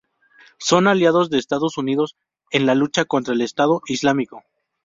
Son 0.57 0.87
aliados 0.87 1.29
de 1.29 1.37
Estados 1.37 1.77
Unidos 1.77 2.15
en 2.49 2.65
la 2.65 2.73
lucha 2.73 3.05
contra 3.05 3.35
el 3.35 3.41
Estado 3.41 3.83
Islámico. 3.85 4.41